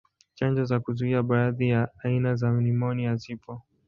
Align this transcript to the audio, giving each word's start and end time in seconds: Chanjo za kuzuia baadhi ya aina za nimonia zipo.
Chanjo 0.33 0.65
za 0.65 0.79
kuzuia 0.79 1.23
baadhi 1.23 1.69
ya 1.69 1.89
aina 2.03 2.35
za 2.35 2.51
nimonia 2.51 3.15
zipo. 3.15 3.61